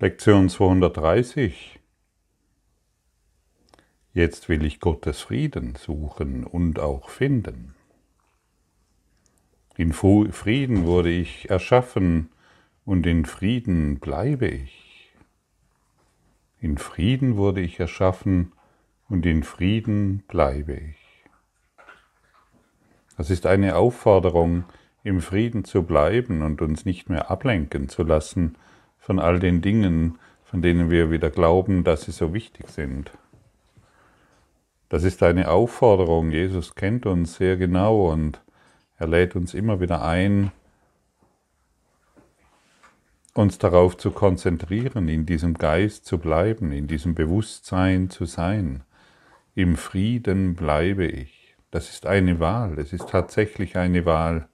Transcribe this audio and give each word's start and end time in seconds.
Lektion 0.00 0.48
230. 0.48 1.80
Jetzt 4.12 4.48
will 4.48 4.64
ich 4.64 4.78
Gottes 4.78 5.22
Frieden 5.22 5.74
suchen 5.74 6.44
und 6.44 6.78
auch 6.78 7.08
finden. 7.08 7.74
In 9.76 9.92
Frieden 9.92 10.84
wurde 10.86 11.10
ich 11.10 11.50
erschaffen 11.50 12.28
und 12.84 13.08
in 13.08 13.24
Frieden 13.24 13.98
bleibe 13.98 14.46
ich. 14.46 15.10
In 16.60 16.78
Frieden 16.78 17.36
wurde 17.36 17.60
ich 17.60 17.80
erschaffen 17.80 18.52
und 19.08 19.26
in 19.26 19.42
Frieden 19.42 20.22
bleibe 20.28 20.74
ich. 20.74 21.24
Das 23.16 23.30
ist 23.30 23.46
eine 23.46 23.74
Aufforderung, 23.74 24.62
im 25.02 25.20
Frieden 25.20 25.64
zu 25.64 25.82
bleiben 25.82 26.42
und 26.42 26.62
uns 26.62 26.84
nicht 26.84 27.10
mehr 27.10 27.32
ablenken 27.32 27.88
zu 27.88 28.04
lassen 28.04 28.56
von 29.08 29.18
all 29.18 29.40
den 29.40 29.62
Dingen, 29.62 30.18
von 30.44 30.60
denen 30.60 30.90
wir 30.90 31.10
wieder 31.10 31.30
glauben, 31.30 31.82
dass 31.82 32.02
sie 32.02 32.12
so 32.12 32.34
wichtig 32.34 32.68
sind. 32.68 33.10
Das 34.90 35.02
ist 35.02 35.22
eine 35.22 35.50
Aufforderung. 35.50 36.30
Jesus 36.30 36.74
kennt 36.74 37.06
uns 37.06 37.36
sehr 37.36 37.56
genau 37.56 38.12
und 38.12 38.42
er 38.98 39.06
lädt 39.06 39.34
uns 39.34 39.54
immer 39.54 39.80
wieder 39.80 40.04
ein, 40.04 40.52
uns 43.32 43.56
darauf 43.56 43.96
zu 43.96 44.10
konzentrieren, 44.10 45.08
in 45.08 45.24
diesem 45.24 45.54
Geist 45.54 46.04
zu 46.04 46.18
bleiben, 46.18 46.70
in 46.70 46.86
diesem 46.86 47.14
Bewusstsein 47.14 48.10
zu 48.10 48.26
sein. 48.26 48.82
Im 49.54 49.76
Frieden 49.76 50.54
bleibe 50.54 51.06
ich. 51.06 51.56
Das 51.70 51.88
ist 51.88 52.04
eine 52.04 52.40
Wahl, 52.40 52.78
es 52.78 52.92
ist 52.92 53.08
tatsächlich 53.08 53.78
eine 53.78 54.04
Wahl. 54.04 54.48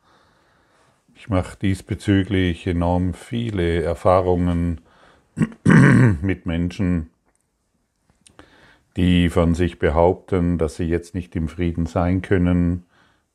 Ich 1.14 1.28
mache 1.28 1.56
diesbezüglich 1.56 2.66
enorm 2.66 3.14
viele 3.14 3.82
Erfahrungen 3.82 4.80
mit 6.22 6.44
Menschen, 6.44 7.10
die 8.96 9.28
von 9.28 9.54
sich 9.54 9.78
behaupten, 9.78 10.58
dass 10.58 10.76
sie 10.76 10.84
jetzt 10.84 11.14
nicht 11.14 11.34
im 11.36 11.48
Frieden 11.48 11.86
sein 11.86 12.20
können, 12.20 12.84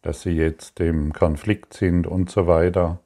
dass 0.02 0.22
sie 0.22 0.32
jetzt 0.32 0.80
im 0.80 1.14
Konflikt 1.14 1.74
sind 1.74 2.06
und 2.06 2.30
so 2.30 2.48
weiter. 2.48 3.00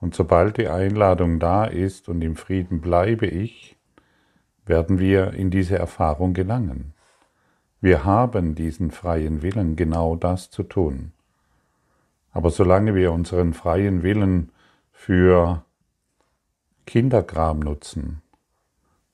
Und 0.00 0.14
sobald 0.14 0.56
die 0.56 0.68
Einladung 0.68 1.38
da 1.38 1.64
ist 1.64 2.08
und 2.08 2.22
im 2.22 2.36
Frieden 2.36 2.80
bleibe 2.80 3.26
ich, 3.26 3.76
werden 4.66 4.98
wir 4.98 5.32
in 5.32 5.50
diese 5.50 5.78
Erfahrung 5.78 6.34
gelangen. 6.34 6.92
Wir 7.80 8.04
haben 8.04 8.54
diesen 8.54 8.90
freien 8.90 9.42
Willen, 9.42 9.76
genau 9.76 10.16
das 10.16 10.50
zu 10.50 10.64
tun. 10.64 11.12
Aber 12.32 12.50
solange 12.50 12.94
wir 12.94 13.12
unseren 13.12 13.52
freien 13.52 14.02
Willen 14.02 14.50
für 14.90 15.64
Kinderkram 16.86 17.60
nutzen, 17.60 18.22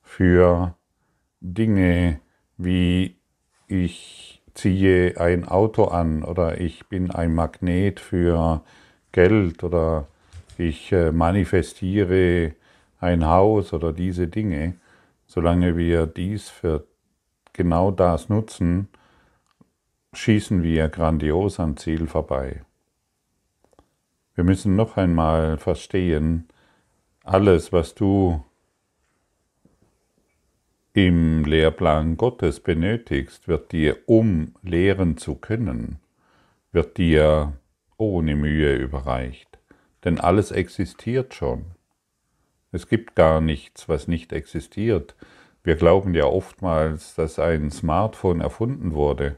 für 0.01 0.75
Dinge 1.41 2.19
wie 2.57 3.17
ich 3.67 4.41
ziehe 4.53 5.19
ein 5.19 5.47
Auto 5.47 5.85
an 5.85 6.23
oder 6.23 6.59
ich 6.59 6.87
bin 6.87 7.11
ein 7.11 7.33
Magnet 7.33 7.99
für 7.99 8.63
Geld 9.11 9.63
oder 9.63 10.07
ich 10.57 10.91
äh, 10.91 11.11
manifestiere 11.11 12.55
ein 12.99 13.25
Haus 13.25 13.71
oder 13.71 13.93
diese 13.93 14.27
Dinge, 14.27 14.75
solange 15.25 15.77
wir 15.77 16.05
dies 16.07 16.49
für 16.49 16.85
genau 17.53 17.91
das 17.91 18.27
nutzen, 18.27 18.89
schießen 20.13 20.63
wir 20.63 20.89
grandios 20.89 21.59
am 21.59 21.77
Ziel 21.77 22.07
vorbei. 22.07 22.63
Wir 24.39 24.45
müssen 24.45 24.77
noch 24.77 24.95
einmal 24.95 25.57
verstehen, 25.57 26.47
alles, 27.25 27.73
was 27.73 27.93
du 27.93 28.41
im 30.93 31.43
Lehrplan 31.43 32.15
Gottes 32.15 32.61
benötigst, 32.61 33.49
wird 33.49 33.73
dir, 33.73 33.97
um 34.05 34.55
lehren 34.61 35.17
zu 35.17 35.35
können, 35.35 35.99
wird 36.71 36.95
dir 36.95 37.51
ohne 37.97 38.37
Mühe 38.37 38.77
überreicht. 38.77 39.59
Denn 40.05 40.21
alles 40.21 40.51
existiert 40.51 41.33
schon. 41.33 41.65
Es 42.71 42.87
gibt 42.87 43.15
gar 43.15 43.41
nichts, 43.41 43.89
was 43.89 44.07
nicht 44.07 44.31
existiert. 44.31 45.17
Wir 45.65 45.75
glauben 45.75 46.13
ja 46.13 46.23
oftmals, 46.23 47.13
dass 47.13 47.39
ein 47.39 47.71
Smartphone 47.71 48.39
erfunden 48.39 48.93
wurde 48.93 49.35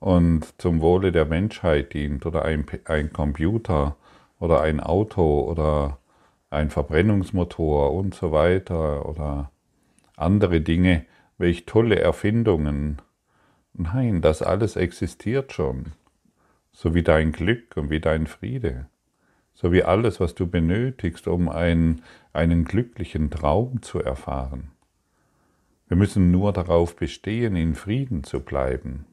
und 0.00 0.60
zum 0.60 0.80
Wohle 0.80 1.12
der 1.12 1.24
Menschheit 1.24 1.94
dient 1.94 2.26
oder 2.26 2.44
ein, 2.44 2.66
ein 2.86 3.12
Computer 3.12 3.94
oder 4.38 4.60
ein 4.60 4.80
Auto 4.80 5.40
oder 5.40 5.98
ein 6.50 6.70
Verbrennungsmotor 6.70 7.92
und 7.92 8.14
so 8.14 8.32
weiter 8.32 9.06
oder 9.06 9.50
andere 10.16 10.60
Dinge, 10.60 11.04
welch 11.36 11.66
tolle 11.66 11.98
Erfindungen. 11.98 13.00
Nein, 13.74 14.20
das 14.22 14.42
alles 14.42 14.76
existiert 14.76 15.52
schon, 15.52 15.92
so 16.72 16.94
wie 16.94 17.02
dein 17.02 17.32
Glück 17.32 17.76
und 17.76 17.90
wie 17.90 18.00
dein 18.00 18.26
Friede, 18.26 18.86
so 19.54 19.72
wie 19.72 19.84
alles, 19.84 20.20
was 20.20 20.34
du 20.34 20.46
benötigst, 20.46 21.28
um 21.28 21.48
einen, 21.48 22.02
einen 22.32 22.64
glücklichen 22.64 23.30
Traum 23.30 23.82
zu 23.82 24.00
erfahren. 24.00 24.72
Wir 25.86 25.96
müssen 25.96 26.30
nur 26.30 26.52
darauf 26.52 26.96
bestehen, 26.96 27.56
in 27.56 27.74
Frieden 27.74 28.24
zu 28.24 28.40
bleiben, 28.40 29.06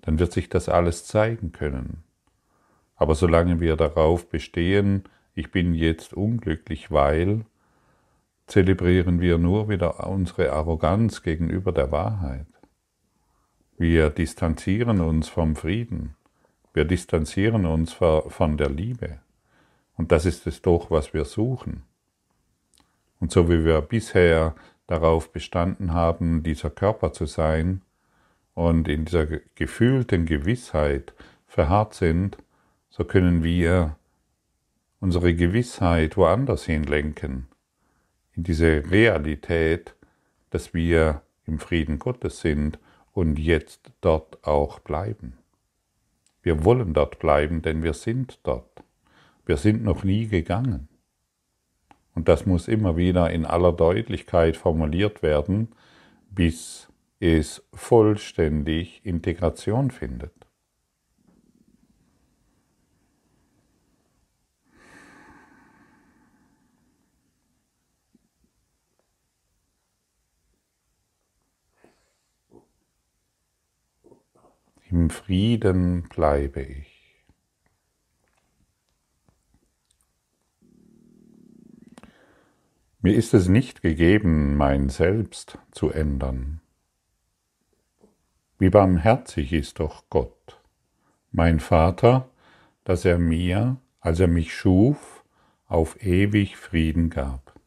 dann 0.00 0.18
wird 0.18 0.32
sich 0.32 0.48
das 0.48 0.68
alles 0.68 1.04
zeigen 1.04 1.52
können. 1.52 2.05
Aber 2.96 3.14
solange 3.14 3.60
wir 3.60 3.76
darauf 3.76 4.28
bestehen, 4.28 5.04
ich 5.34 5.50
bin 5.50 5.74
jetzt 5.74 6.14
unglücklich, 6.14 6.90
weil, 6.90 7.44
zelebrieren 8.46 9.20
wir 9.20 9.38
nur 9.38 9.68
wieder 9.68 10.06
unsere 10.06 10.52
Arroganz 10.52 11.22
gegenüber 11.22 11.72
der 11.72 11.92
Wahrheit. 11.92 12.46
Wir 13.76 14.08
distanzieren 14.08 15.00
uns 15.00 15.28
vom 15.28 15.56
Frieden. 15.56 16.16
Wir 16.72 16.84
distanzieren 16.84 17.66
uns 17.66 17.92
von 17.92 18.56
der 18.56 18.70
Liebe. 18.70 19.18
Und 19.96 20.12
das 20.12 20.24
ist 20.24 20.46
es 20.46 20.62
doch, 20.62 20.90
was 20.90 21.12
wir 21.12 21.24
suchen. 21.24 21.82
Und 23.20 23.32
so 23.32 23.50
wie 23.50 23.64
wir 23.64 23.80
bisher 23.82 24.54
darauf 24.86 25.32
bestanden 25.32 25.92
haben, 25.92 26.42
dieser 26.42 26.70
Körper 26.70 27.12
zu 27.12 27.26
sein 27.26 27.82
und 28.54 28.88
in 28.88 29.04
dieser 29.04 29.26
gefühlten 29.54 30.26
Gewissheit 30.26 31.12
verharrt 31.46 31.94
sind, 31.94 32.38
so 32.96 33.04
können 33.04 33.44
wir 33.44 33.94
unsere 35.00 35.34
Gewissheit 35.34 36.16
woanders 36.16 36.64
hinlenken, 36.64 37.46
in 38.32 38.42
diese 38.42 38.90
Realität, 38.90 39.94
dass 40.48 40.72
wir 40.72 41.20
im 41.44 41.58
Frieden 41.58 41.98
Gottes 41.98 42.40
sind 42.40 42.78
und 43.12 43.38
jetzt 43.38 43.92
dort 44.00 44.42
auch 44.46 44.78
bleiben. 44.78 45.36
Wir 46.42 46.64
wollen 46.64 46.94
dort 46.94 47.18
bleiben, 47.18 47.60
denn 47.60 47.82
wir 47.82 47.92
sind 47.92 48.40
dort. 48.44 48.82
Wir 49.44 49.58
sind 49.58 49.84
noch 49.84 50.02
nie 50.02 50.28
gegangen. 50.28 50.88
Und 52.14 52.28
das 52.28 52.46
muss 52.46 52.66
immer 52.66 52.96
wieder 52.96 53.30
in 53.30 53.44
aller 53.44 53.72
Deutlichkeit 53.72 54.56
formuliert 54.56 55.22
werden, 55.22 55.68
bis 56.30 56.88
es 57.20 57.62
vollständig 57.74 59.04
Integration 59.04 59.90
findet. 59.90 60.35
Im 74.88 75.10
Frieden 75.10 76.04
bleibe 76.08 76.62
ich. 76.62 77.24
Mir 83.00 83.14
ist 83.14 83.34
es 83.34 83.48
nicht 83.48 83.82
gegeben, 83.82 84.56
mein 84.56 84.88
Selbst 84.88 85.58
zu 85.72 85.90
ändern. 85.90 86.60
Wie 88.58 88.70
barmherzig 88.70 89.52
ist 89.52 89.80
doch 89.80 90.04
Gott, 90.08 90.60
mein 91.32 91.58
Vater, 91.58 92.30
dass 92.84 93.04
er 93.04 93.18
mir, 93.18 93.78
als 93.98 94.20
er 94.20 94.28
mich 94.28 94.54
schuf, 94.54 95.24
auf 95.66 96.00
ewig 96.00 96.56
Frieden 96.56 97.10
gab. 97.10 97.58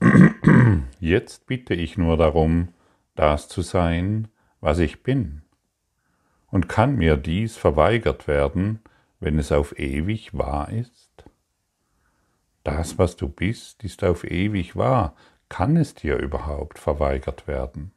Jetzt 1.00 1.46
bitte 1.46 1.72
ich 1.72 1.96
nur 1.96 2.18
darum, 2.18 2.74
das 3.14 3.48
zu 3.48 3.62
sein, 3.62 4.28
was 4.60 4.78
ich 4.80 5.02
bin 5.02 5.42
und 6.56 6.70
kann 6.70 6.96
mir 6.96 7.18
dies 7.18 7.58
verweigert 7.58 8.26
werden, 8.26 8.80
wenn 9.20 9.38
es 9.38 9.52
auf 9.52 9.78
ewig 9.78 10.32
wahr 10.32 10.70
ist? 10.70 11.24
Das, 12.64 12.98
was 12.98 13.14
du 13.14 13.28
bist, 13.28 13.84
ist 13.84 14.02
auf 14.02 14.24
ewig 14.24 14.74
wahr. 14.74 15.14
Kann 15.50 15.76
es 15.76 15.94
dir 15.94 16.16
überhaupt 16.16 16.78
verweigert 16.78 17.46
werden? 17.46 17.92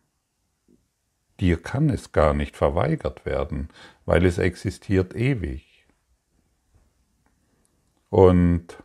Dir 1.39 1.61
kann 1.61 1.89
es 1.89 2.11
gar 2.11 2.33
nicht 2.33 2.57
verweigert 2.57 3.25
werden, 3.25 3.69
weil 4.05 4.25
es 4.25 4.37
existiert 4.37 5.15
ewig. 5.15 5.87
Und 8.09 8.77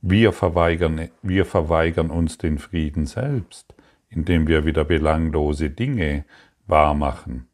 Wir 0.00 0.32
verweigern, 0.32 1.10
wir 1.20 1.44
verweigern 1.44 2.10
uns 2.10 2.38
den 2.38 2.58
Frieden 2.58 3.04
selbst, 3.04 3.74
indem 4.08 4.46
wir 4.46 4.64
wieder 4.64 4.84
belanglose 4.84 5.68
Dinge 5.68 6.24
wahrmachen. 6.66 7.48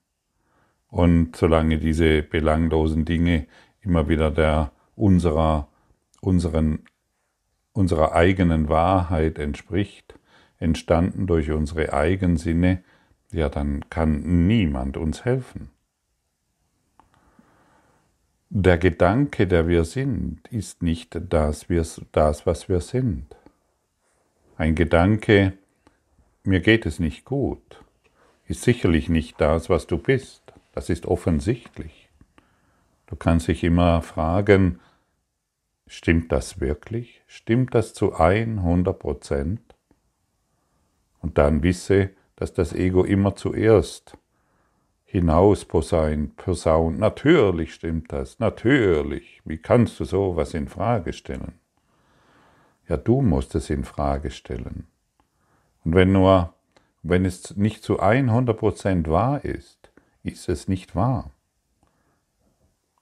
Und 0.92 1.36
solange 1.36 1.78
diese 1.78 2.22
belanglosen 2.22 3.06
Dinge 3.06 3.46
immer 3.80 4.10
wieder 4.10 4.30
der 4.30 4.72
unserer, 4.94 5.68
unseren, 6.20 6.80
unserer 7.72 8.12
eigenen 8.12 8.68
Wahrheit 8.68 9.38
entspricht, 9.38 10.18
entstanden 10.58 11.26
durch 11.26 11.50
unsere 11.50 11.94
Eigensinne, 11.94 12.84
ja, 13.32 13.48
dann 13.48 13.88
kann 13.88 14.46
niemand 14.46 14.98
uns 14.98 15.24
helfen. 15.24 15.70
Der 18.50 18.76
Gedanke, 18.76 19.46
der 19.46 19.68
wir 19.68 19.86
sind, 19.86 20.46
ist 20.48 20.82
nicht 20.82 21.18
das, 21.30 21.68
das, 22.12 22.46
was 22.46 22.68
wir 22.68 22.82
sind. 22.82 23.34
Ein 24.58 24.74
Gedanke, 24.74 25.54
mir 26.44 26.60
geht 26.60 26.84
es 26.84 26.98
nicht 26.98 27.24
gut, 27.24 27.82
ist 28.46 28.60
sicherlich 28.60 29.08
nicht 29.08 29.40
das, 29.40 29.70
was 29.70 29.86
du 29.86 29.96
bist. 29.96 30.51
Das 30.72 30.88
ist 30.90 31.06
offensichtlich. 31.06 32.08
Du 33.06 33.16
kannst 33.16 33.48
dich 33.48 33.62
immer 33.62 34.02
fragen, 34.02 34.80
stimmt 35.86 36.32
das 36.32 36.60
wirklich? 36.60 37.22
Stimmt 37.26 37.74
das 37.74 37.92
zu 37.94 38.14
100 38.14 38.98
Prozent? 38.98 39.60
Und 41.20 41.38
dann 41.38 41.62
wisse, 41.62 42.10
dass 42.36 42.52
das 42.52 42.72
Ego 42.72 43.04
immer 43.04 43.36
zuerst 43.36 44.16
hinaus 45.04 45.66
posaunt. 45.66 46.98
Natürlich 46.98 47.74
stimmt 47.74 48.12
das, 48.12 48.38
natürlich. 48.38 49.42
Wie 49.44 49.58
kannst 49.58 50.00
du 50.00 50.04
sowas 50.04 50.54
in 50.54 50.68
Frage 50.68 51.12
stellen? 51.12 51.60
Ja, 52.88 52.96
du 52.96 53.20
musst 53.20 53.54
es 53.54 53.68
in 53.68 53.84
Frage 53.84 54.30
stellen. 54.30 54.86
Und 55.84 55.94
wenn 55.94 56.12
nur, 56.12 56.54
wenn 57.02 57.26
es 57.26 57.56
nicht 57.56 57.82
zu 57.84 58.00
100% 58.00 59.08
wahr 59.08 59.44
ist, 59.44 59.91
ist 60.22 60.48
es 60.48 60.68
nicht 60.68 60.94
wahr. 60.94 61.30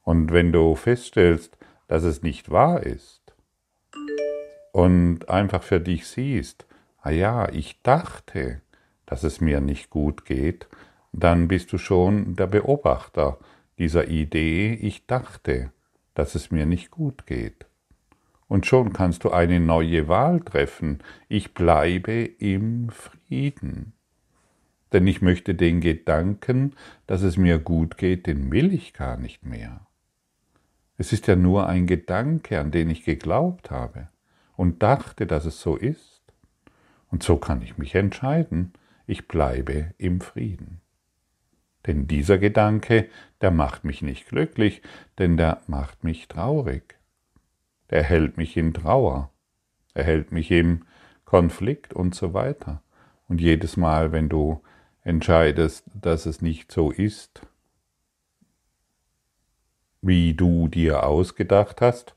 Und 0.03 0.33
wenn 0.33 0.53
du 0.53 0.75
feststellst, 0.75 1.57
dass 1.89 2.03
es 2.03 2.23
nicht 2.23 2.51
wahr 2.51 2.83
ist 2.83 3.21
und 4.73 5.29
einfach 5.29 5.63
für 5.63 5.81
dich 5.81 6.07
siehst, 6.07 6.67
ah 7.03 7.11
ja, 7.11 7.49
ich 7.51 7.83
dachte, 7.83 8.61
dass 9.07 9.25
es 9.25 9.41
mir 9.41 9.61
nicht 9.61 9.91
gut 9.91 10.25
geht, 10.25 10.69
dann 11.13 11.49
bist 11.49 11.73
du 11.73 11.79
schon 11.79 12.37
der 12.37 12.47
Beobachter 12.47 13.39
dieser 13.79 14.09
Idee, 14.09 14.75
ich 14.75 15.07
dachte, 15.07 15.73
dass 16.15 16.35
es 16.35 16.51
mir 16.51 16.67
nicht 16.67 16.91
gut 16.91 17.27
geht. 17.27 17.67
Und 18.47 18.67
schon 18.67 18.93
kannst 18.93 19.25
du 19.25 19.31
eine 19.31 19.61
neue 19.61 20.09
Wahl 20.09 20.41
treffen, 20.41 21.03
ich 21.29 21.55
bleibe 21.55 22.25
im 22.25 22.91
Frieden. 22.91 23.93
Denn 24.93 25.07
ich 25.07 25.23
möchte 25.23 25.55
den 25.55 25.81
Gedanken, 25.81 26.75
dass 27.07 27.23
es 27.23 27.37
mir 27.37 27.59
gut 27.59 27.97
geht, 27.97 28.27
den 28.27 28.51
will 28.51 28.73
ich 28.73 28.93
gar 28.93 29.17
nicht 29.17 29.45
mehr. 29.45 29.87
Es 30.97 31.13
ist 31.13 31.27
ja 31.29 31.37
nur 31.37 31.67
ein 31.67 31.87
Gedanke, 31.87 32.61
an 32.61 32.71
den 32.71 32.91
ich 32.91 33.05
geglaubt 33.05 33.71
habe 33.71 34.09
und 34.57 34.83
dachte, 34.83 35.27
dass 35.27 35.47
es 35.47 35.61
so 35.61 35.77
ist. 35.77 36.21
Und 37.11 37.23
so 37.23 37.37
kann 37.37 37.63
ich 37.63 37.79
mich 37.79 37.95
entscheiden, 37.95 38.73
ich 39.07 39.27
bleibe 39.27 39.95
im 39.97 40.21
Frieden. 40.21 40.81
Denn 41.87 42.07
dieser 42.07 42.39
Gedanke, 42.39 43.09
der 43.41 43.51
macht 43.51 43.85
mich 43.85 44.03
nicht 44.03 44.29
glücklich, 44.29 44.83
denn 45.19 45.37
der 45.37 45.63
macht 45.67 46.05
mich 46.05 46.29
traurig. 46.29 46.99
Der 47.89 48.03
hält 48.03 48.37
mich 48.37 48.57
in 48.57 48.75
Trauer, 48.75 49.31
er 49.95 50.05
hält 50.05 50.31
mich 50.31 50.51
im 50.51 50.85
Konflikt 51.25 51.95
und 51.95 52.15
so 52.15 52.35
weiter. 52.35 52.83
Und 53.29 53.41
jedes 53.41 53.77
Mal, 53.77 54.13
wenn 54.13 54.29
du 54.29 54.63
entscheidest, 55.03 55.85
dass 55.95 56.27
es 56.27 56.43
nicht 56.43 56.71
so 56.73 56.91
ist, 56.91 57.43
wie 60.03 60.35
du 60.35 60.69
dir 60.69 61.05
ausgedacht 61.05 61.81
hast, 61.81 62.15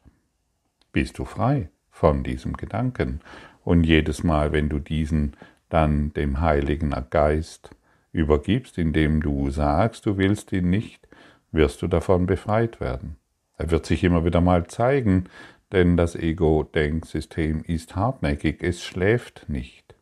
bist 0.92 1.18
du 1.18 1.26
frei 1.26 1.70
von 1.92 2.24
diesem 2.24 2.54
Gedanken. 2.54 3.22
Und 3.64 3.84
jedes 3.84 4.24
Mal, 4.24 4.52
wenn 4.52 4.70
du 4.70 4.80
diesen 4.80 5.36
dann 5.70 6.14
dem 6.14 6.40
Heiligen 6.40 6.94
Geist 7.10 7.72
übergibst, 8.12 8.78
indem 8.78 9.22
du 9.22 9.50
sagst, 9.50 10.06
du 10.06 10.18
willst 10.18 10.52
ihn 10.52 10.70
nicht, 10.70 11.08
wirst 11.52 11.82
du 11.82 11.88
davon 11.88 12.26
befreit 12.26 12.80
werden. 12.80 13.18
Er 13.58 13.72
wird 13.72 13.86
sich 13.86 14.04
immer 14.04 14.26
wieder 14.26 14.42
mal 14.42 14.68
zeigen, 14.68 15.26
denn 15.72 15.98
das 15.98 16.16
Ego-Denksystem 16.16 17.64
ist 17.64 17.96
hartnäckig, 17.96 18.62
es 18.62 18.84
schläft 18.84 19.46
nicht. 19.48 19.96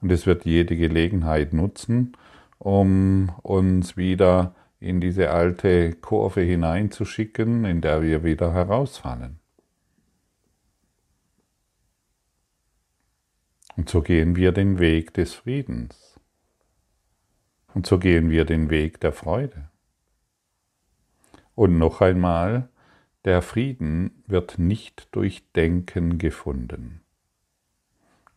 Und 0.00 0.10
es 0.10 0.26
wird 0.26 0.44
jede 0.44 0.76
Gelegenheit 0.76 1.52
nutzen, 1.52 2.16
um 2.58 3.30
uns 3.42 3.96
wieder 3.96 4.54
in 4.80 5.00
diese 5.00 5.30
alte 5.30 5.92
Kurve 5.92 6.40
hineinzuschicken, 6.40 7.64
in 7.64 7.80
der 7.80 8.02
wir 8.02 8.24
wieder 8.24 8.52
herausfallen. 8.52 9.38
Und 13.76 13.88
so 13.88 14.02
gehen 14.02 14.36
wir 14.36 14.52
den 14.52 14.78
Weg 14.78 15.14
des 15.14 15.34
Friedens. 15.34 16.18
Und 17.74 17.86
so 17.86 17.98
gehen 17.98 18.30
wir 18.30 18.44
den 18.44 18.68
Weg 18.70 19.00
der 19.00 19.12
Freude. 19.12 19.70
Und 21.54 21.78
noch 21.78 22.00
einmal, 22.00 22.68
der 23.24 23.42
Frieden 23.42 24.22
wird 24.26 24.58
nicht 24.58 25.08
durch 25.12 25.44
Denken 25.52 26.18
gefunden. 26.18 27.02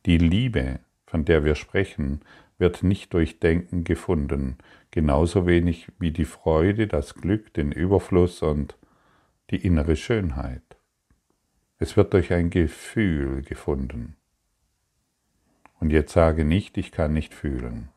Die 0.06 0.18
Liebe, 0.18 0.80
von 1.14 1.26
der 1.26 1.46
wir 1.46 1.54
sprechen, 1.54 2.22
wird 2.58 2.82
nicht 2.82 3.14
durch 3.14 3.40
Denken 3.40 3.84
gefunden, 3.84 4.58
genauso 4.90 5.46
wenig 5.46 5.92
wie 6.00 6.10
die 6.10 6.26
Freude, 6.26 6.88
das 6.88 7.14
Glück, 7.14 7.54
den 7.54 7.72
Überfluss 7.72 8.42
und 8.42 8.80
die 9.52 9.64
innere 9.64 9.96
Schönheit. 9.96 10.64
Es 11.78 11.96
wird 11.96 12.16
durch 12.16 12.34
ein 12.34 12.50
Gefühl 12.50 13.44
gefunden. 13.44 14.16
Und 15.80 15.92
jetzt 15.92 16.14
sage 16.14 16.46
nicht, 16.46 16.80
ich 16.80 16.92
kann 16.92 17.14
nicht 17.14 17.36
fühlen. 17.36 17.90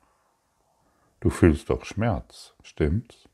Du 1.20 1.30
fühlst 1.30 1.70
doch 1.70 1.86
Schmerz, 1.86 2.54
stimmt's? 2.62 3.30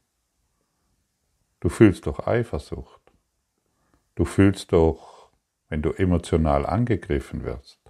Du 1.58 1.68
fühlst 1.68 2.06
doch 2.06 2.28
Eifersucht. 2.28 3.02
Du 4.14 4.26
fühlst 4.26 4.72
doch, 4.72 5.32
wenn 5.68 5.82
du 5.82 5.90
emotional 5.90 6.66
angegriffen 6.66 7.42
wirst. 7.42 7.80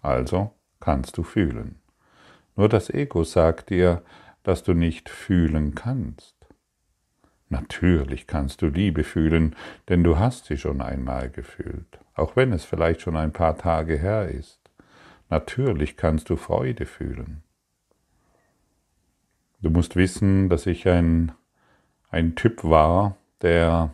Also 0.00 0.56
kannst 0.86 1.18
du 1.18 1.24
fühlen. 1.24 1.80
Nur 2.54 2.68
das 2.68 2.90
Ego 2.90 3.24
sagt 3.24 3.70
dir, 3.70 4.04
dass 4.44 4.62
du 4.62 4.72
nicht 4.72 5.08
fühlen 5.08 5.74
kannst. 5.74 6.36
Natürlich 7.48 8.28
kannst 8.28 8.62
du 8.62 8.68
Liebe 8.68 9.02
fühlen, 9.02 9.56
denn 9.88 10.04
du 10.04 10.20
hast 10.20 10.44
sie 10.44 10.56
schon 10.56 10.80
einmal 10.80 11.28
gefühlt, 11.28 11.98
auch 12.14 12.36
wenn 12.36 12.52
es 12.52 12.64
vielleicht 12.64 13.00
schon 13.00 13.16
ein 13.16 13.32
paar 13.32 13.58
Tage 13.58 13.96
her 13.98 14.28
ist. 14.28 14.60
Natürlich 15.28 15.96
kannst 15.96 16.30
du 16.30 16.36
Freude 16.36 16.86
fühlen. 16.86 17.42
Du 19.60 19.70
musst 19.70 19.96
wissen, 19.96 20.48
dass 20.48 20.66
ich 20.66 20.86
ein, 20.86 21.32
ein 22.10 22.36
Typ 22.36 22.62
war, 22.62 23.16
der 23.42 23.92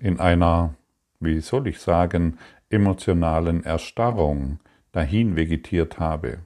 in 0.00 0.18
einer, 0.18 0.74
wie 1.20 1.38
soll 1.38 1.68
ich 1.68 1.78
sagen, 1.78 2.36
emotionalen 2.68 3.62
Erstarrung 3.62 4.58
dahin 4.94 5.34
vegetiert 5.34 5.98
habe. 5.98 6.38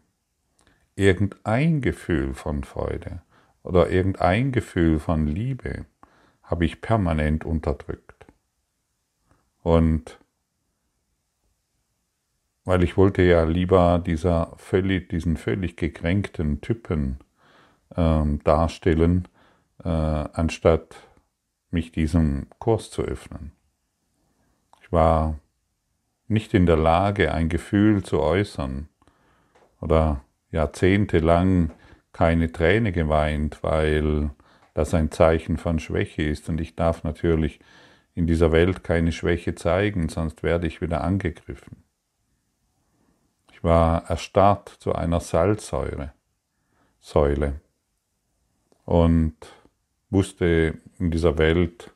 Irgendein 0.96 1.82
Gefühl 1.82 2.32
von 2.32 2.64
Freude 2.64 3.20
oder 3.62 3.90
irgendein 3.90 4.52
Gefühl 4.52 4.98
von 4.98 5.26
Liebe 5.26 5.84
habe 6.42 6.64
ich 6.64 6.80
permanent 6.80 7.44
unterdrückt. 7.44 8.26
Und 9.62 10.18
weil 12.64 12.82
ich 12.82 12.96
wollte 12.96 13.22
ja 13.22 13.44
lieber 13.44 13.98
dieser 13.98 14.54
völlig, 14.56 15.10
diesen 15.10 15.36
völlig 15.36 15.76
gekränkten 15.76 16.62
Typen 16.62 17.18
ähm, 17.96 18.42
darstellen, 18.44 19.28
äh, 19.84 19.88
anstatt 19.88 20.96
mich 21.70 21.92
diesem 21.92 22.46
Kurs 22.58 22.90
zu 22.90 23.02
öffnen. 23.02 23.52
Ich 24.82 24.90
war 24.90 25.38
nicht 26.28 26.54
in 26.54 26.66
der 26.66 26.76
Lage, 26.76 27.32
ein 27.32 27.48
Gefühl 27.48 28.02
zu 28.02 28.20
äußern 28.20 28.88
oder 29.80 30.22
jahrzehntelang 30.50 31.70
keine 32.12 32.52
Träne 32.52 32.92
geweint, 32.92 33.62
weil 33.62 34.30
das 34.74 34.94
ein 34.94 35.10
Zeichen 35.10 35.56
von 35.56 35.78
Schwäche 35.78 36.22
ist 36.22 36.48
und 36.48 36.60
ich 36.60 36.76
darf 36.76 37.04
natürlich 37.04 37.60
in 38.14 38.26
dieser 38.26 38.52
Welt 38.52 38.84
keine 38.84 39.12
Schwäche 39.12 39.54
zeigen, 39.54 40.08
sonst 40.08 40.42
werde 40.42 40.66
ich 40.66 40.80
wieder 40.80 41.02
angegriffen. 41.02 41.84
Ich 43.52 43.64
war 43.64 44.08
erstarrt 44.08 44.68
zu 44.68 44.94
einer 44.94 45.20
Salzsäure, 45.20 46.12
Säule 47.00 47.60
und 48.84 49.36
wusste 50.10 50.78
in 50.98 51.10
dieser 51.10 51.38
Welt 51.38 51.92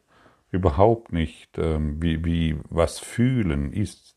überhaupt 0.50 1.12
nicht, 1.12 1.58
ähm, 1.58 2.00
wie, 2.02 2.24
wie 2.24 2.56
was 2.68 2.98
fühlen 2.98 3.72
ist. 3.72 4.11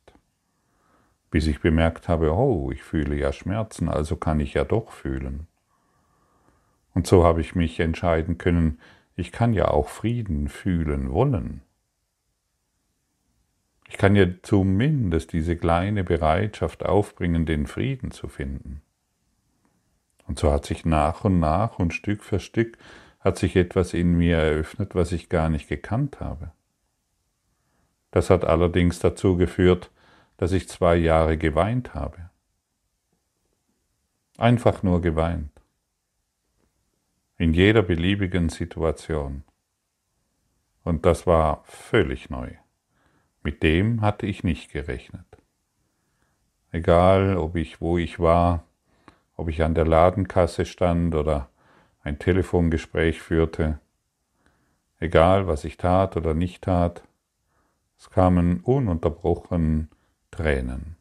Bis 1.32 1.48
ich 1.48 1.60
bemerkt 1.60 2.08
habe, 2.08 2.34
oh, 2.34 2.72
ich 2.72 2.84
fühle 2.84 3.16
ja 3.16 3.34
Schmerzen, 3.34 3.90
also 3.90 4.16
kann 4.16 4.40
ich 4.40 4.54
ja 4.54 4.64
doch 4.64 4.92
fühlen. 4.92 5.48
Und 6.94 7.08
so 7.08 7.24
habe 7.24 7.42
ich 7.42 7.56
mich 7.56 7.80
entscheiden 7.80 8.38
können, 8.38 8.80
ich 9.16 9.32
kann 9.32 9.54
ja 9.54 9.70
auch 9.70 9.90
Frieden 9.90 10.50
fühlen 10.50 11.12
wollen. 11.12 11.62
Ich 13.88 13.98
kann 13.98 14.16
ja 14.16 14.26
zumindest 14.42 15.34
diese 15.34 15.56
kleine 15.56 16.04
Bereitschaft 16.04 16.84
aufbringen, 16.84 17.46
den 17.46 17.68
Frieden 17.68 18.12
zu 18.12 18.28
finden. 18.28 18.82
Und 20.28 20.40
so 20.40 20.52
hat 20.52 20.66
sich 20.66 20.86
nach 20.86 21.24
und 21.24 21.40
nach 21.40 21.80
und 21.80 21.94
Stück 21.94 22.24
für 22.24 22.40
Stück 22.40 22.78
hat 23.20 23.38
sich 23.38 23.56
etwas 23.56 23.94
in 23.94 24.18
mir 24.18 24.38
eröffnet, 24.38 24.96
was 24.96 25.12
ich 25.12 25.30
gar 25.30 25.50
nicht 25.50 25.68
gekannt 25.68 26.20
habe. 26.20 26.52
Das 28.12 28.30
hat 28.30 28.46
allerdings 28.46 29.00
dazu 29.00 29.36
geführt, 29.36 29.92
dass 30.38 30.52
ich 30.52 30.68
zwei 30.68 30.96
Jahre 30.96 31.38
geweint 31.38 31.94
habe. 31.94 32.30
Einfach 34.38 34.84
nur 34.84 35.02
geweint. 35.02 35.52
In 37.38 37.54
jeder 37.54 37.82
beliebigen 37.82 38.50
Situation. 38.50 39.44
Und 40.84 41.06
das 41.06 41.26
war 41.26 41.64
völlig 41.66 42.30
neu. 42.30 42.52
Mit 43.44 43.64
dem 43.64 44.02
hatte 44.02 44.26
ich 44.26 44.44
nicht 44.44 44.72
gerechnet. 44.72 45.26
Egal, 46.72 47.38
ob 47.38 47.56
ich, 47.56 47.80
wo 47.80 47.98
ich 47.98 48.20
war, 48.20 48.64
ob 49.38 49.50
ich 49.50 49.64
an 49.64 49.76
der 49.76 49.86
Ladenkasse 49.86 50.66
stand 50.66 51.16
oder 51.16 51.50
ein 52.04 52.20
Telefongespräch 52.20 53.22
führte, 53.22 53.80
egal 55.00 55.48
was 55.48 55.64
ich 55.64 55.78
tat 55.78 56.18
oder 56.18 56.34
nicht 56.34 56.64
tat, 56.64 57.04
es 57.98 58.10
kamen 58.10 58.60
ununterbrochen 58.60 59.90
Tränen. 60.36 60.98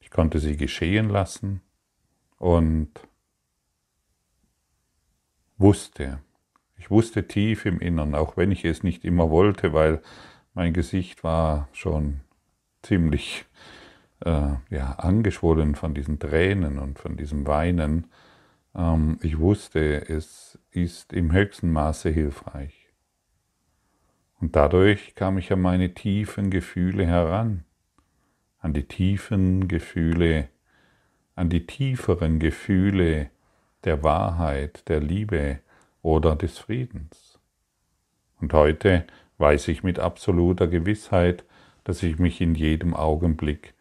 Ich 0.00 0.10
konnte 0.10 0.40
sie 0.40 0.56
geschehen 0.56 1.08
lassen 1.08 1.60
und 2.38 2.90
wusste, 5.58 6.18
ich 6.76 6.90
wusste 6.90 7.28
tief 7.28 7.64
im 7.66 7.78
Innern, 7.78 8.14
auch 8.16 8.36
wenn 8.36 8.50
ich 8.50 8.64
es 8.64 8.82
nicht 8.82 9.04
immer 9.04 9.30
wollte, 9.30 9.72
weil 9.72 10.02
mein 10.54 10.72
Gesicht 10.72 11.22
war 11.22 11.68
schon 11.72 12.20
ziemlich 12.82 13.44
äh, 14.24 14.54
ja, 14.70 14.92
angeschwollen 14.98 15.76
von 15.76 15.94
diesen 15.94 16.18
Tränen 16.18 16.78
und 16.78 16.98
von 16.98 17.16
diesem 17.16 17.46
Weinen. 17.46 18.08
Ähm, 18.74 19.18
ich 19.22 19.38
wusste, 19.38 20.08
es 20.08 20.58
ist 20.72 21.12
im 21.12 21.32
höchsten 21.32 21.72
Maße 21.72 22.10
hilfreich. 22.10 22.88
Und 24.40 24.56
dadurch 24.56 25.14
kam 25.14 25.38
ich 25.38 25.52
an 25.52 25.60
meine 25.60 25.94
tiefen 25.94 26.50
Gefühle 26.50 27.06
heran, 27.06 27.64
an 28.62 28.72
die 28.72 28.84
tiefen 28.84 29.66
Gefühle, 29.66 30.48
an 31.34 31.50
die 31.50 31.66
tieferen 31.66 32.38
Gefühle 32.38 33.28
der 33.84 34.04
Wahrheit, 34.04 34.88
der 34.88 35.00
Liebe 35.00 35.58
oder 36.00 36.36
des 36.36 36.58
Friedens. 36.58 37.40
Und 38.40 38.52
heute 38.52 39.04
weiß 39.38 39.66
ich 39.68 39.82
mit 39.82 39.98
absoluter 39.98 40.68
Gewissheit, 40.68 41.44
dass 41.82 42.04
ich 42.04 42.20
mich 42.20 42.40
in 42.40 42.54
jedem 42.54 42.94
Augenblick 42.94 43.74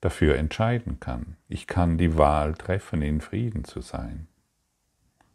dafür 0.00 0.36
entscheiden 0.36 0.98
kann. 0.98 1.36
Ich 1.48 1.68
kann 1.68 1.96
die 1.96 2.18
Wahl 2.18 2.54
treffen, 2.54 3.02
in 3.02 3.20
Frieden 3.20 3.64
zu 3.64 3.80
sein. 3.80 4.26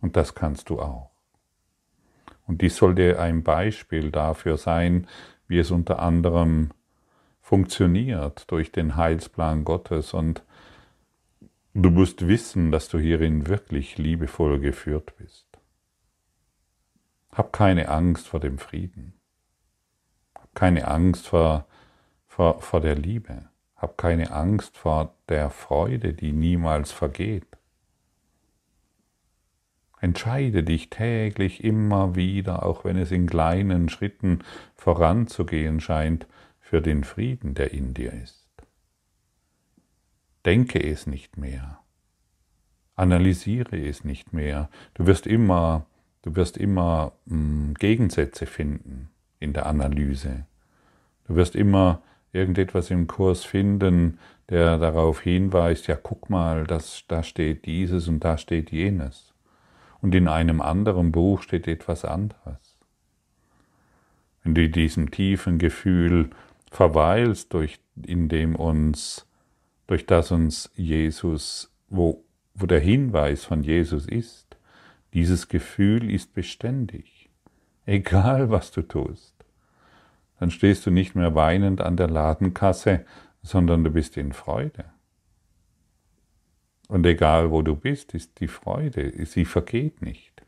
Und 0.01 0.17
das 0.17 0.36
kannst 0.36 0.69
du 0.69 0.81
auch. 0.81 1.12
Und 2.45 2.62
dies 2.62 2.75
soll 2.75 2.95
dir 2.95 3.21
ein 3.21 3.43
Beispiel 3.43 4.12
dafür 4.12 4.57
sein, 4.57 5.07
wie 5.48 5.60
es 5.60 5.71
unter 5.71 6.00
anderem 6.00 6.71
funktioniert 7.51 8.50
durch 8.50 8.72
den 8.72 8.96
Heilsplan 8.96 9.65
Gottes 9.65 10.13
und 10.13 10.41
du 11.74 11.89
musst 11.89 12.25
wissen, 12.29 12.72
dass 12.72 12.88
du 12.88 12.98
hierin 12.98 13.48
wirklich 13.48 13.98
liebevoll 13.98 14.62
geführt 14.62 15.17
bist. 15.17 15.60
Hab 17.29 17.51
keine 17.51 17.89
Angst 17.89 18.29
vor 18.29 18.39
dem 18.39 18.58
Frieden. 18.58 19.20
Hab 20.34 20.55
keine 20.55 20.88
Angst 20.88 21.27
vor, 21.27 21.67
vor, 22.25 22.62
vor 22.62 22.79
der 22.79 22.96
Liebe. 22.96 23.50
Hab 23.75 23.98
keine 23.98 24.31
Angst 24.31 24.77
vor 24.77 25.13
der 25.27 25.50
Freude, 25.50 26.13
die 26.13 26.31
niemals 26.31 26.93
vergeht. 26.93 27.58
Entscheide 30.00 30.63
dich 30.63 30.89
täglich 30.89 31.65
immer 31.65 32.15
wieder, 32.15 32.65
auch 32.65 32.86
wenn 32.86 32.96
es 32.96 33.12
in 33.12 33.27
kleinen 33.27 33.89
Schritten 33.89 34.39
voranzugehen 34.77 35.81
scheint, 35.81 36.27
für 36.72 36.82
den 36.82 37.04
Frieden, 37.04 37.54
der 37.54 37.74
in 37.74 37.94
dir 37.94 38.13
ist. 38.13 38.48
Denke 40.46 40.82
es 40.82 41.06
nicht 41.06 41.36
mehr. 41.36 41.80
Analysiere 42.96 43.78
es 43.78 44.06
nicht 44.06 44.32
mehr. 44.32 44.70
Du 44.94 45.06
wirst 45.06 45.28
immer, 45.28 45.86
du 46.22 46.38
wirst 46.38 46.56
immer 46.56 47.12
mh, 47.25 47.36
hm, 47.36 47.74
Gegensätze 47.74 48.46
finden 48.46 49.10
in 49.42 49.51
der 49.51 49.66
Analyse. 49.66 50.46
Du 51.28 51.36
wirst 51.36 51.58
immer 51.58 52.01
irgendetwas 52.32 52.90
im 52.90 53.06
Kurs 53.06 53.44
finden, 53.44 54.18
der 54.48 54.78
darauf 54.78 55.20
hinweist, 55.20 55.88
ja 55.88 55.98
guck 56.01 56.30
mal, 56.30 56.66
das, 56.66 57.04
da 57.10 57.22
steht 57.22 57.66
dieses 57.66 58.08
und 58.08 58.24
da 58.24 58.38
steht 58.38 58.72
jenes. 58.72 59.34
Und 60.00 60.16
in 60.16 60.30
einem 60.30 60.62
anderen 60.62 61.12
Buch 61.12 61.42
steht 61.42 61.68
etwas 61.68 62.06
anderes. 62.06 62.80
Wenn 64.42 64.56
du 64.56 64.70
diesem 64.70 65.12
tiefen 65.12 65.60
Gefühl 65.60 66.30
verweilst, 66.72 67.54
durch, 67.54 67.80
in 68.04 68.28
dem 68.28 68.56
uns, 68.56 69.28
durch 69.86 70.08
das 70.08 70.32
uns 70.32 70.72
Jesus, 70.75 71.72
wo, 71.90 72.24
wo 72.56 72.66
der 72.66 72.80
Hinweis 72.80 73.46
von 73.46 73.63
Jesus 73.63 74.08
ist, 74.08 74.58
dieses 75.13 75.48
Gefühl 75.48 76.10
ist 76.10 76.34
beständig, 76.34 77.30
egal 77.86 78.50
was 78.50 78.72
du 78.72 78.82
tust 78.82 79.42
dann 80.42 80.50
stehst 80.50 80.88
du 80.88 80.90
nicht 80.90 81.13
mehr 81.13 81.36
weinend 81.36 81.82
an 81.82 81.98
der 81.98 82.10
Ladenkasse, 82.10 83.06
sondern 83.44 83.84
du 83.84 83.92
bist 83.92 84.18
in 84.18 84.34
Freude. 84.34 84.86
Und 86.88 87.06
egal 87.06 87.51
wo 87.51 87.62
du 87.62 87.75
bist, 87.75 88.16
ist 88.16 88.40
die 88.40 88.48
Freude, 88.48 89.24
sie 89.28 89.46
vergeht 89.46 90.01
nicht. 90.01 90.42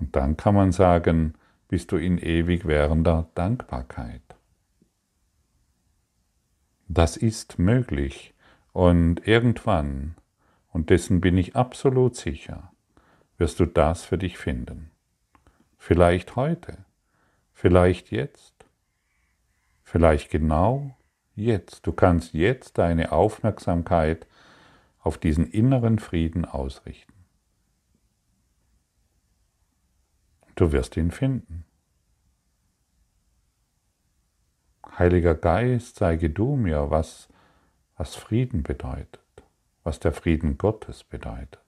Und 0.00 0.16
dann 0.16 0.36
kann 0.36 0.56
man 0.56 0.72
sagen, 0.72 1.34
bist 1.68 1.92
du 1.92 1.96
in 1.96 2.18
ewig 2.18 2.66
währender 2.66 3.30
Dankbarkeit. 3.36 4.34
Das 6.98 7.16
ist 7.16 7.60
möglich 7.60 8.34
und 8.72 9.26
irgendwann, 9.28 10.16
und 10.72 10.90
dessen 10.90 11.20
bin 11.20 11.38
ich 11.38 11.54
absolut 11.54 12.16
sicher, 12.16 12.72
wirst 13.36 13.60
du 13.60 13.66
das 13.66 14.04
für 14.04 14.18
dich 14.18 14.36
finden. 14.36 14.90
Vielleicht 15.76 16.34
heute, 16.34 16.84
vielleicht 17.52 18.10
jetzt, 18.10 18.58
Vielleicht 19.90 20.30
genau 20.30 20.98
jetzt. 21.34 21.86
Du 21.86 21.92
kannst 21.92 22.34
jetzt 22.34 22.76
deine 22.76 23.10
Aufmerksamkeit 23.10 24.26
auf 24.98 25.16
diesen 25.16 25.50
inneren 25.50 25.98
Frieden 25.98 26.44
ausrichten. 26.44 27.14
Du 30.56 30.72
wirst 30.72 30.98
ihn 30.98 31.10
finden. 31.10 31.64
Heiliger 34.98 35.36
Geist, 35.36 35.94
zeige 35.94 36.28
du 36.28 36.56
mir, 36.56 36.90
was, 36.90 37.28
was 37.96 38.16
Frieden 38.16 38.64
bedeutet, 38.64 39.20
was 39.84 40.00
der 40.00 40.12
Frieden 40.12 40.58
Gottes 40.58 41.04
bedeutet. 41.04 41.60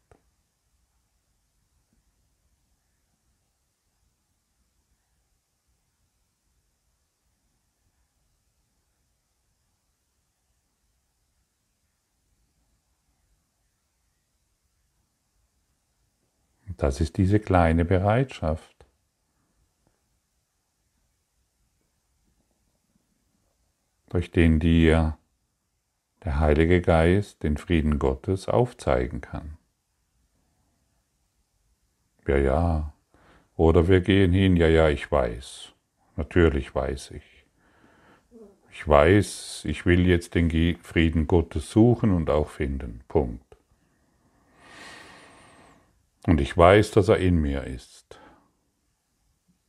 Das 16.77 17.01
ist 17.01 17.17
diese 17.19 17.39
kleine 17.39 17.85
Bereitschaft. 17.85 18.80
Durch 24.11 24.31
den 24.31 24.61
dir 24.61 25.17
der 26.25 26.39
Heilige 26.39 26.83
Geist 26.83 27.43
den 27.43 27.57
Frieden 27.57 27.99
Gottes 27.99 28.49
aufzeigen 28.49 29.23
kann. 29.23 29.57
Ja, 32.27 32.37
ja. 32.37 32.93
Oder 33.57 33.89
wir 33.89 34.03
gehen 34.03 34.33
hin, 34.33 34.57
ja, 34.57 34.69
ja, 34.69 34.89
ich 34.91 35.11
weiß. 35.11 35.73
Natürlich 36.17 36.75
weiß 36.75 37.13
ich. 37.13 37.47
Ich 38.73 38.87
weiß, 38.87 39.65
ich 39.65 39.87
will 39.87 40.07
jetzt 40.07 40.35
den 40.35 40.79
Frieden 40.83 41.27
Gottes 41.27 41.71
suchen 41.71 42.13
und 42.13 42.31
auch 42.31 42.49
finden. 42.51 43.01
Punkt. 43.09 43.57
Und 46.27 46.41
ich 46.41 46.57
weiß, 46.57 46.91
dass 46.93 47.09
er 47.09 47.19
in 47.19 47.41
mir 47.41 47.65
ist. 47.65 48.21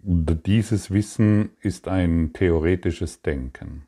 Und 0.03 0.45
dieses 0.45 0.91
Wissen 0.91 1.51
ist 1.61 1.87
ein 1.87 2.33
theoretisches 2.33 3.21
Denken. 3.21 3.87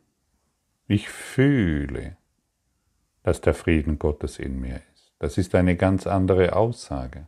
Ich 0.87 1.09
fühle, 1.09 2.17
dass 3.23 3.41
der 3.41 3.53
Frieden 3.53 3.99
Gottes 3.99 4.39
in 4.39 4.59
mir 4.59 4.81
ist. 4.93 5.13
Das 5.19 5.37
ist 5.37 5.55
eine 5.55 5.77
ganz 5.77 6.07
andere 6.07 6.55
Aussage. 6.55 7.27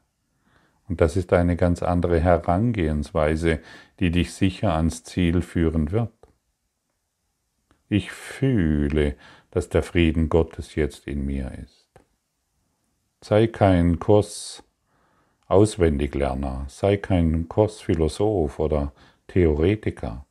Und 0.88 1.02
das 1.02 1.16
ist 1.16 1.34
eine 1.34 1.56
ganz 1.56 1.82
andere 1.82 2.20
Herangehensweise, 2.20 3.60
die 4.00 4.12
dich 4.12 4.34
sicher 4.34 4.74
ans 4.74 5.04
Ziel 5.04 5.42
führen 5.42 5.92
wird. 5.92 6.12
Ich 7.88 8.12
fühle, 8.12 9.16
dass 9.52 9.70
der 9.70 9.84
Frieden 9.84 10.30
Gottes 10.30 10.76
jetzt 10.76 11.08
in 11.08 11.26
mir 11.26 11.52
ist. 11.64 11.88
Sei 13.22 13.48
kein 13.48 14.00
Kurs 14.00 14.64
Auswendiglerner, 15.48 16.66
sei 16.68 16.98
kein 16.98 17.48
Kursphilosoph 17.48 18.60
oder 18.60 18.94
Theoretiker. 19.28 20.26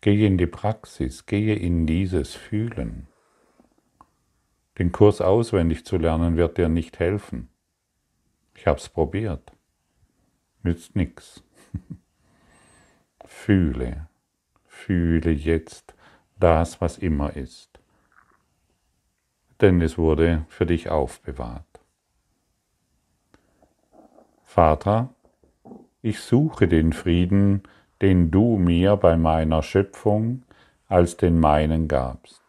Gehe 0.00 0.26
in 0.26 0.38
die 0.38 0.46
Praxis, 0.46 1.26
gehe 1.26 1.54
in 1.54 1.86
dieses 1.86 2.34
Fühlen. 2.34 3.08
Den 4.78 4.92
Kurs 4.92 5.20
auswendig 5.20 5.84
zu 5.84 5.96
lernen 5.96 6.36
wird 6.36 6.58
dir 6.58 6.68
nicht 6.68 6.98
helfen. 6.98 7.48
Ich 8.54 8.66
habe 8.66 8.78
es 8.78 8.88
probiert. 8.88 9.52
Nützt 10.62 10.96
nichts. 10.96 11.42
Fühle, 13.24 14.08
fühle 14.66 15.30
jetzt 15.30 15.94
das, 16.38 16.80
was 16.80 16.98
immer 16.98 17.34
ist. 17.36 17.80
Denn 19.60 19.80
es 19.80 19.96
wurde 19.96 20.44
für 20.48 20.66
dich 20.66 20.90
aufbewahrt. 20.90 21.64
Vater, 24.44 25.14
ich 26.02 26.20
suche 26.20 26.68
den 26.68 26.92
Frieden, 26.92 27.62
den 28.02 28.30
du 28.30 28.56
mir 28.56 28.96
bei 28.96 29.16
meiner 29.16 29.62
Schöpfung 29.62 30.42
als 30.88 31.16
den 31.16 31.40
meinen 31.40 31.88
gabst. 31.88 32.40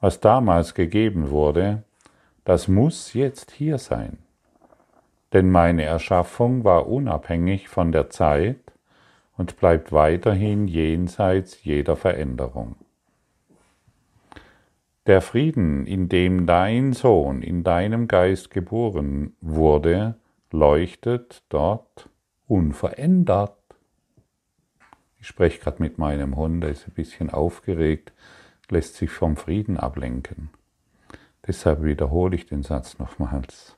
Was 0.00 0.20
damals 0.20 0.74
gegeben 0.74 1.30
wurde, 1.30 1.84
das 2.44 2.68
muss 2.68 3.12
jetzt 3.14 3.52
hier 3.52 3.78
sein. 3.78 4.18
Denn 5.32 5.50
meine 5.50 5.84
Erschaffung 5.84 6.64
war 6.64 6.88
unabhängig 6.88 7.68
von 7.68 7.92
der 7.92 8.10
Zeit 8.10 8.58
und 9.36 9.58
bleibt 9.58 9.92
weiterhin 9.92 10.68
jenseits 10.68 11.64
jeder 11.64 11.96
Veränderung. 11.96 12.76
Der 15.06 15.20
Frieden, 15.20 15.86
in 15.86 16.08
dem 16.08 16.46
dein 16.46 16.92
Sohn 16.92 17.42
in 17.42 17.64
deinem 17.64 18.06
Geist 18.06 18.50
geboren 18.50 19.34
wurde, 19.40 20.14
leuchtet 20.52 21.42
dort 21.48 22.08
unverändert. 22.46 23.56
Ich 25.22 25.28
spreche 25.28 25.60
gerade 25.60 25.80
mit 25.80 25.98
meinem 25.98 26.34
Hund, 26.34 26.64
er 26.64 26.70
ist 26.70 26.88
ein 26.88 26.94
bisschen 26.94 27.30
aufgeregt, 27.30 28.12
lässt 28.68 28.96
sich 28.96 29.10
vom 29.10 29.36
Frieden 29.36 29.76
ablenken. 29.76 30.50
Deshalb 31.46 31.84
wiederhole 31.84 32.34
ich 32.34 32.46
den 32.46 32.64
Satz 32.64 32.98
nochmals. 32.98 33.76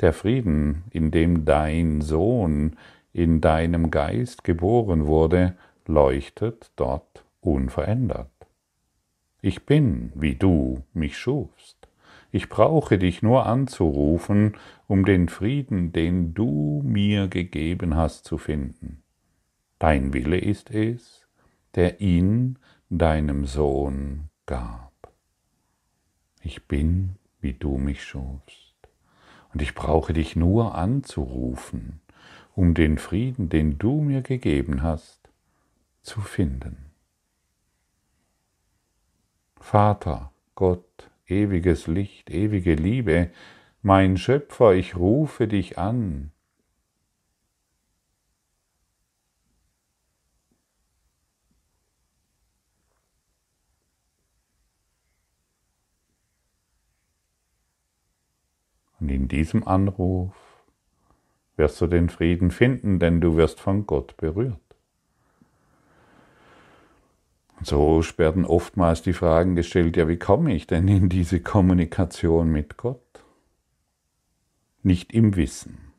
Der 0.00 0.12
Frieden, 0.12 0.84
in 0.90 1.10
dem 1.10 1.46
dein 1.46 2.02
Sohn 2.02 2.76
in 3.14 3.40
deinem 3.40 3.90
Geist 3.90 4.44
geboren 4.44 5.06
wurde, 5.06 5.56
leuchtet 5.86 6.70
dort 6.76 7.24
unverändert. 7.40 8.30
Ich 9.40 9.64
bin, 9.64 10.12
wie 10.14 10.34
du 10.34 10.84
mich 10.92 11.16
schufst. 11.16 11.88
Ich 12.30 12.50
brauche 12.50 12.98
dich 12.98 13.22
nur 13.22 13.46
anzurufen, 13.46 14.58
um 14.86 15.06
den 15.06 15.30
Frieden, 15.30 15.92
den 15.92 16.34
du 16.34 16.82
mir 16.84 17.28
gegeben 17.28 17.96
hast, 17.96 18.26
zu 18.26 18.36
finden. 18.36 19.02
Dein 19.78 20.12
Wille 20.12 20.38
ist 20.38 20.70
es, 20.70 21.26
der 21.74 22.00
ihn 22.00 22.58
deinem 22.90 23.44
Sohn 23.46 24.28
gab. 24.46 25.12
Ich 26.42 26.66
bin, 26.66 27.16
wie 27.40 27.52
du 27.52 27.78
mich 27.78 28.02
schufst. 28.02 28.74
Und 29.52 29.62
ich 29.62 29.74
brauche 29.74 30.12
dich 30.12 30.36
nur 30.36 30.74
anzurufen, 30.74 32.00
um 32.54 32.74
den 32.74 32.98
Frieden, 32.98 33.48
den 33.48 33.78
du 33.78 34.00
mir 34.00 34.22
gegeben 34.22 34.82
hast, 34.82 35.30
zu 36.02 36.20
finden. 36.20 36.90
Vater, 39.60 40.32
Gott, 40.54 41.10
ewiges 41.26 41.86
Licht, 41.86 42.30
ewige 42.30 42.74
Liebe, 42.74 43.30
mein 43.82 44.16
Schöpfer, 44.16 44.74
ich 44.74 44.96
rufe 44.96 45.46
dich 45.46 45.78
an. 45.78 46.32
Und 59.08 59.14
in 59.14 59.26
diesem 59.26 59.66
Anruf 59.66 60.34
wirst 61.56 61.80
du 61.80 61.86
den 61.86 62.10
Frieden 62.10 62.50
finden, 62.50 62.98
denn 62.98 63.22
du 63.22 63.36
wirst 63.36 63.58
von 63.58 63.86
Gott 63.86 64.18
berührt. 64.18 64.60
So 67.62 68.02
werden 68.18 68.44
oftmals 68.44 69.00
die 69.00 69.14
Fragen 69.14 69.56
gestellt, 69.56 69.96
ja, 69.96 70.08
wie 70.08 70.18
komme 70.18 70.54
ich 70.54 70.66
denn 70.66 70.86
in 70.88 71.08
diese 71.08 71.40
Kommunikation 71.40 72.52
mit 72.52 72.76
Gott? 72.76 73.24
Nicht 74.82 75.14
im 75.14 75.36
Wissen. 75.36 75.94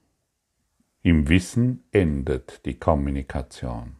Im 1.01 1.29
Wissen 1.29 1.85
endet 1.91 2.63
die 2.67 2.77
Kommunikation. 2.77 3.95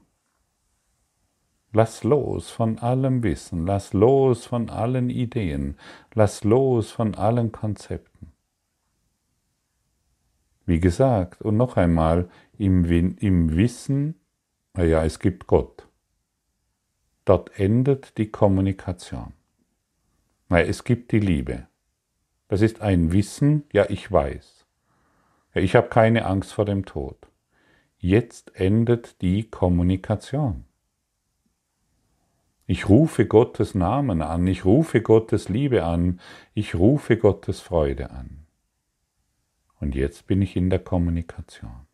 Lass 1.73 2.03
los 2.03 2.51
von 2.51 2.77
allem 2.77 3.23
Wissen, 3.23 3.65
lass 3.65 3.91
los 3.91 4.45
von 4.45 4.69
allen 4.69 5.09
Ideen, 5.09 5.79
lass 6.13 6.43
los 6.43 6.91
von 6.91 7.15
allen 7.15 7.51
Konzepten. 7.51 8.28
Wie 10.69 10.79
gesagt, 10.79 11.41
und 11.41 11.57
noch 11.57 11.77
einmal, 11.77 12.29
im, 12.59 12.85
im 13.17 13.57
Wissen, 13.57 14.13
naja, 14.75 15.03
es 15.03 15.17
gibt 15.17 15.47
Gott. 15.47 15.87
Dort 17.25 17.59
endet 17.59 18.19
die 18.19 18.29
Kommunikation. 18.29 19.33
Weil 20.47 20.69
es 20.69 20.83
gibt 20.83 21.11
die 21.11 21.21
Liebe. 21.21 21.65
Das 22.49 22.61
ist 22.61 22.81
ein 22.81 23.11
Wissen, 23.11 23.63
ja, 23.73 23.89
ich 23.89 24.11
weiß. 24.11 24.67
Ja, 25.55 25.61
ich 25.61 25.75
habe 25.75 25.89
keine 25.89 26.25
Angst 26.25 26.53
vor 26.53 26.65
dem 26.65 26.85
Tod. 26.85 27.17
Jetzt 27.97 28.55
endet 28.55 29.23
die 29.23 29.49
Kommunikation. 29.49 30.65
Ich 32.67 32.87
rufe 32.87 33.25
Gottes 33.25 33.73
Namen 33.73 34.21
an, 34.21 34.45
ich 34.45 34.65
rufe 34.65 35.01
Gottes 35.01 35.49
Liebe 35.49 35.83
an, 35.83 36.19
ich 36.53 36.75
rufe 36.75 37.17
Gottes 37.17 37.59
Freude 37.59 38.11
an. 38.11 38.45
Und 39.79 39.95
jetzt 39.95 40.27
bin 40.27 40.41
ich 40.41 40.55
in 40.55 40.69
der 40.69 40.79
Kommunikation. 40.79 41.87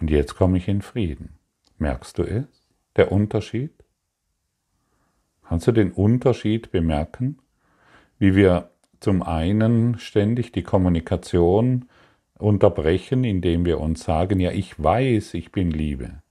Und 0.00 0.10
jetzt 0.10 0.34
komme 0.34 0.58
ich 0.58 0.66
in 0.66 0.82
Frieden. 0.82 1.38
Merkst 1.78 2.18
du 2.18 2.24
es? 2.24 2.46
Der 2.96 3.12
Unterschied? 3.12 3.72
Kannst 5.44 5.66
du 5.68 5.72
den 5.72 5.92
Unterschied 5.92 6.72
bemerken? 6.72 7.38
Wie 8.18 8.34
wir 8.34 8.70
zum 8.98 9.22
einen 9.22 9.98
ständig 9.98 10.50
die 10.50 10.62
Kommunikation 10.62 11.88
unterbrechen, 12.36 13.22
indem 13.22 13.64
wir 13.64 13.78
uns 13.78 14.02
sagen, 14.02 14.40
ja, 14.40 14.50
ich 14.50 14.82
weiß, 14.82 15.34
ich 15.34 15.52
bin 15.52 15.70
Liebe. 15.70 16.22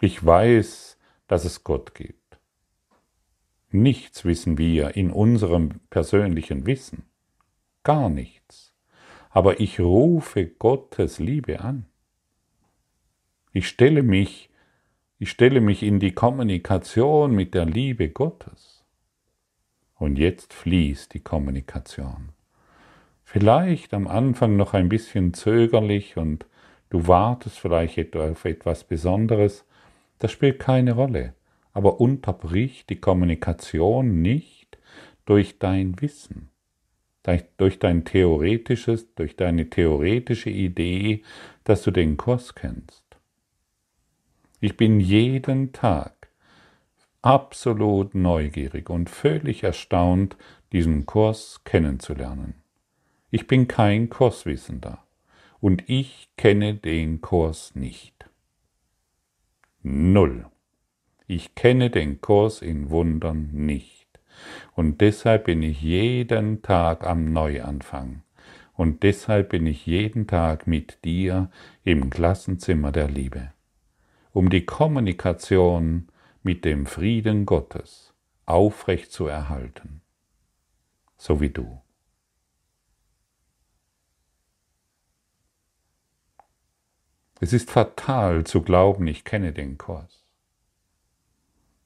Ich 0.00 0.24
weiß, 0.24 0.98
dass 1.26 1.44
es 1.44 1.64
Gott 1.64 1.94
gibt. 1.94 2.38
Nichts 3.70 4.24
wissen 4.24 4.58
wir 4.58 4.96
in 4.96 5.10
unserem 5.10 5.80
persönlichen 5.90 6.66
Wissen. 6.66 7.04
Gar 7.82 8.08
nichts 8.08 8.66
aber 9.36 9.60
ich 9.60 9.80
rufe 9.80 10.46
Gottes 10.46 11.18
Liebe 11.18 11.60
an. 11.60 11.84
Ich 13.52 13.68
stelle 13.68 14.02
mich, 14.02 14.48
ich 15.18 15.28
stelle 15.28 15.60
mich 15.60 15.82
in 15.82 16.00
die 16.00 16.12
Kommunikation 16.12 17.34
mit 17.34 17.52
der 17.52 17.66
Liebe 17.66 18.08
Gottes. 18.08 18.82
Und 19.94 20.16
jetzt 20.16 20.54
fließt 20.54 21.12
die 21.12 21.20
Kommunikation. 21.20 22.30
Vielleicht 23.24 23.92
am 23.92 24.08
Anfang 24.08 24.56
noch 24.56 24.72
ein 24.72 24.88
bisschen 24.88 25.34
zögerlich 25.34 26.16
und 26.16 26.46
du 26.88 27.06
wartest 27.06 27.58
vielleicht 27.58 28.16
auf 28.16 28.46
etwas 28.46 28.84
Besonderes, 28.84 29.65
das 30.18 30.32
spielt 30.32 30.58
keine 30.58 30.92
Rolle, 30.92 31.34
aber 31.72 32.00
unterbrich 32.00 32.86
die 32.86 32.96
Kommunikation 32.96 34.22
nicht 34.22 34.78
durch 35.24 35.58
dein 35.58 36.00
Wissen 36.00 36.50
durch 37.56 37.78
dein 37.78 38.04
theoretisches, 38.04 39.14
durch 39.14 39.36
deine 39.36 39.68
theoretische 39.68 40.50
Idee, 40.50 41.22
dass 41.64 41.82
du 41.82 41.90
den 41.90 42.16
Kurs 42.16 42.54
kennst. 42.54 43.04
Ich 44.60 44.76
bin 44.76 45.00
jeden 45.00 45.72
Tag 45.72 46.28
absolut 47.22 48.14
neugierig 48.14 48.88
und 48.88 49.10
völlig 49.10 49.64
erstaunt, 49.64 50.36
diesen 50.72 51.06
Kurs 51.06 51.62
kennenzulernen. 51.64 52.54
Ich 53.30 53.46
bin 53.46 53.66
kein 53.66 54.08
Kurswissender 54.08 55.04
und 55.60 55.88
ich 55.88 56.28
kenne 56.36 56.74
den 56.74 57.20
Kurs 57.20 57.74
nicht. 57.74 58.14
Null. 59.88 60.46
Ich 61.28 61.54
kenne 61.54 61.90
den 61.90 62.20
Kurs 62.20 62.60
in 62.60 62.90
Wundern 62.90 63.50
nicht. 63.52 64.08
Und 64.74 65.00
deshalb 65.00 65.44
bin 65.44 65.62
ich 65.62 65.80
jeden 65.80 66.60
Tag 66.60 67.06
am 67.06 67.32
Neuanfang. 67.32 68.22
Und 68.74 69.04
deshalb 69.04 69.50
bin 69.50 69.64
ich 69.64 69.86
jeden 69.86 70.26
Tag 70.26 70.66
mit 70.66 71.04
dir 71.04 71.52
im 71.84 72.10
Klassenzimmer 72.10 72.90
der 72.90 73.06
Liebe, 73.08 73.52
um 74.32 74.50
die 74.50 74.66
Kommunikation 74.66 76.08
mit 76.42 76.64
dem 76.64 76.86
Frieden 76.86 77.46
Gottes 77.46 78.12
aufrecht 78.44 79.12
zu 79.12 79.28
erhalten, 79.28 80.00
so 81.16 81.40
wie 81.40 81.50
du. 81.50 81.80
Es 87.40 87.52
ist 87.52 87.70
fatal 87.70 88.44
zu 88.44 88.62
glauben, 88.62 89.06
ich 89.06 89.24
kenne 89.24 89.52
den 89.52 89.76
Kurs. 89.76 90.24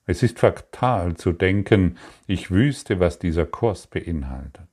Es 0.07 0.23
ist 0.23 0.39
fatal 0.39 1.17
zu 1.17 1.33
denken, 1.33 1.97
ich 2.27 2.51
wüsste, 2.51 3.01
was 3.01 3.19
dieser 3.19 3.47
Kurs 3.47 3.87
beinhaltet. 3.87 4.69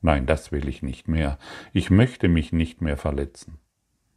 Nein, 0.00 0.26
das 0.26 0.52
will 0.52 0.68
ich 0.68 0.82
nicht 0.82 1.08
mehr. 1.08 1.38
Ich 1.72 1.90
möchte 1.90 2.28
mich 2.28 2.52
nicht 2.52 2.82
mehr 2.82 2.96
verletzen. 2.96 3.58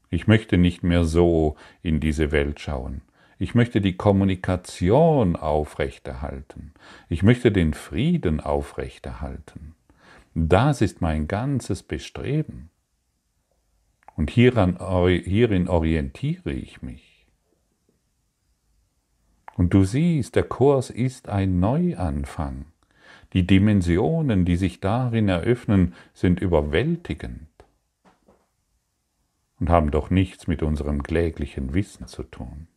Ich 0.09 0.27
möchte 0.27 0.57
nicht 0.57 0.83
mehr 0.83 1.05
so 1.05 1.55
in 1.81 1.99
diese 1.99 2.31
Welt 2.31 2.59
schauen. 2.59 3.01
Ich 3.39 3.55
möchte 3.55 3.81
die 3.81 3.95
Kommunikation 3.95 5.35
aufrechterhalten. 5.35 6.73
Ich 7.07 7.23
möchte 7.23 7.51
den 7.51 7.73
Frieden 7.73 8.39
aufrechterhalten. 8.39 9.75
Das 10.33 10.81
ist 10.81 11.01
mein 11.01 11.27
ganzes 11.27 11.83
Bestreben. 11.83 12.69
Und 14.17 14.31
hieran, 14.31 14.77
hierin 15.23 15.69
orientiere 15.69 16.51
ich 16.51 16.81
mich. 16.81 17.27
Und 19.55 19.73
du 19.73 19.83
siehst, 19.83 20.35
der 20.35 20.43
Kurs 20.43 20.89
ist 20.89 21.29
ein 21.29 21.59
Neuanfang. 21.59 22.65
Die 23.33 23.45
Dimensionen, 23.45 24.43
die 24.43 24.55
sich 24.55 24.79
darin 24.79 25.29
eröffnen, 25.29 25.93
sind 26.13 26.41
überwältigend 26.41 27.47
und 29.59 29.69
haben 29.69 29.91
doch 29.91 30.09
nichts 30.09 30.47
mit 30.47 30.63
unserem 30.63 31.03
kläglichen 31.03 31.73
Wissen 31.75 32.07
zu 32.07 32.23
tun. 32.23 32.67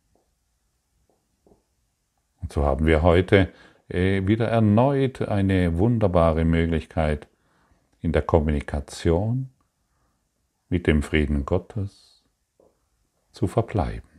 Und 2.41 2.53
so 2.53 2.63
haben 2.63 2.85
wir 2.85 3.01
heute 3.01 3.51
äh, 3.89 4.27
wieder 4.27 4.47
erneut 4.47 5.21
eine 5.21 5.77
wunderbare 5.77 6.45
Möglichkeit 6.45 7.27
in 8.01 8.11
der 8.11 8.21
Kommunikation 8.21 9.49
mit 10.71 10.87
dem 10.87 11.03
Frieden 11.03 11.45
Gottes 11.45 12.23
zu 13.33 13.47
verbleiben. 13.47 14.10